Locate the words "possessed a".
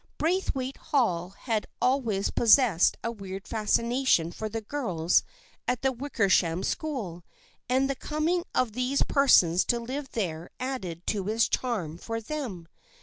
2.31-3.11